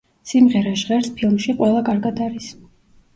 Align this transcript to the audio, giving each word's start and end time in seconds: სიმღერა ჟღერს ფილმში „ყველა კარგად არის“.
სიმღერა 0.29 0.69
ჟღერს 0.83 1.09
ფილმში 1.19 1.55
„ყველა 1.59 1.83
კარგად 1.91 2.23
არის“. 2.29 2.49